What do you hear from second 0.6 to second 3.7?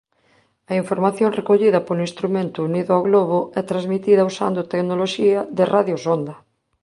A información recollida polo instrumento unido ao globo é